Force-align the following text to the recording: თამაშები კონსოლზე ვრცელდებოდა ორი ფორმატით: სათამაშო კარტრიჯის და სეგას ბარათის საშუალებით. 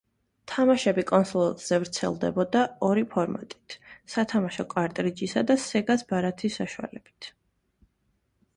თამაშები 0.51 1.01
კონსოლზე 1.09 1.77
ვრცელდებოდა 1.83 2.63
ორი 2.87 3.03
ფორმატით: 3.11 3.77
სათამაშო 4.15 4.67
კარტრიჯის 4.73 5.39
და 5.51 5.61
სეგას 5.67 6.05
ბარათის 6.13 6.61
საშუალებით. 6.63 7.33